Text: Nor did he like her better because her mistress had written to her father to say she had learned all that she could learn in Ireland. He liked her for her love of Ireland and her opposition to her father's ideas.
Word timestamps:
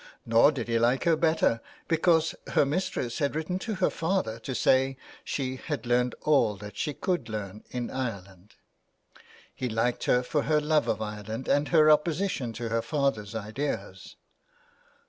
Nor 0.25 0.51
did 0.51 0.67
he 0.67 0.79
like 0.79 1.03
her 1.03 1.15
better 1.15 1.61
because 1.87 2.33
her 2.53 2.65
mistress 2.65 3.19
had 3.19 3.35
written 3.35 3.59
to 3.59 3.75
her 3.75 3.91
father 3.91 4.39
to 4.39 4.55
say 4.55 4.97
she 5.23 5.57
had 5.57 5.85
learned 5.85 6.15
all 6.21 6.55
that 6.55 6.75
she 6.75 6.95
could 6.95 7.29
learn 7.29 7.63
in 7.69 7.91
Ireland. 7.91 8.55
He 9.53 9.69
liked 9.69 10.05
her 10.05 10.23
for 10.23 10.41
her 10.41 10.59
love 10.59 10.87
of 10.87 11.03
Ireland 11.03 11.47
and 11.47 11.67
her 11.67 11.91
opposition 11.91 12.51
to 12.53 12.69
her 12.69 12.81
father's 12.81 13.35
ideas. 13.35 14.15